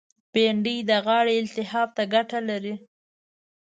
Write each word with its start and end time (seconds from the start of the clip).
بېنډۍ 0.33 0.77
د 0.89 0.91
غاړې 1.05 1.33
التهاب 1.41 1.89
ته 1.97 2.03
ګټه 2.13 2.39
لري 2.49 2.75